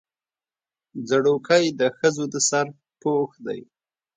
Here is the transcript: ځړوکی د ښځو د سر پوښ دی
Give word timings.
ځړوکی 1.07 1.65
د 1.79 1.81
ښځو 1.97 2.23
د 2.33 2.35
سر 2.49 2.65
پوښ 3.01 3.31
دی 3.45 3.59